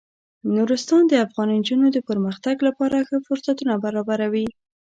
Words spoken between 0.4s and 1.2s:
نورستان د